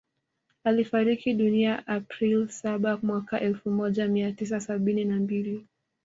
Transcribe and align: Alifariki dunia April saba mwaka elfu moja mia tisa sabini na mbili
Alifariki 0.63 1.33
dunia 1.33 1.87
April 1.87 2.49
saba 2.49 2.97
mwaka 3.03 3.41
elfu 3.41 3.69
moja 3.71 4.07
mia 4.07 4.31
tisa 4.31 4.59
sabini 4.59 5.05
na 5.05 5.15
mbili 5.15 5.67